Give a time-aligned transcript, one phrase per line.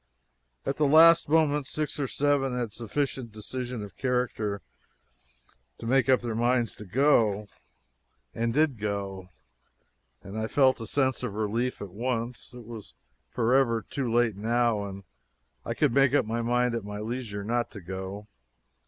[0.65, 4.63] At the last moment six or seven had sufficient decision of character
[5.77, 7.45] to make up their minds to go,
[8.33, 9.29] and did go,
[10.23, 12.95] and I felt a sense of relief at once it was
[13.29, 15.03] forever too late now and
[15.63, 18.27] I could make up my mind at my leisure not to go.